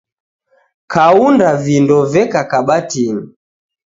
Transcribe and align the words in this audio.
Kaunda 0.93 1.49
vindo 1.63 1.97
veka 2.13 2.41
kabatini 2.51 3.25